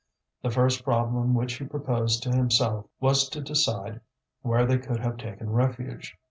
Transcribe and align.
The 0.41 0.49
first 0.49 0.83
problem 0.83 1.35
which 1.35 1.59
he 1.59 1.65
proposed 1.65 2.23
to 2.23 2.31
himself 2.35 2.87
was 2.99 3.29
to 3.29 3.39
decide 3.39 4.01
where 4.41 4.65
they 4.65 4.79
could 4.79 4.99
have 5.01 5.17
taken 5.17 5.51
refuge. 5.51 6.17